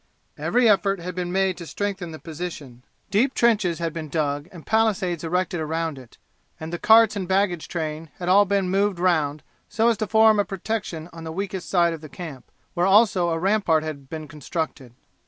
[0.35, 2.83] Every effort had been made to strengthen the position.
[3.11, 6.17] Deep trenches had been dug and palisades erected around it,
[6.59, 10.39] and the carts and baggage train had all been moved round so as to form
[10.39, 14.27] a protection on the weakest side of the camp, where also a rampart had been
[14.27, 14.95] constructed.